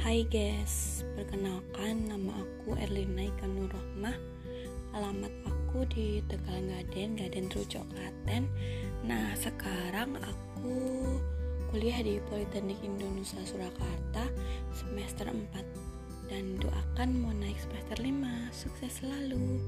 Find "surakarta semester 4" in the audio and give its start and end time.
13.44-16.32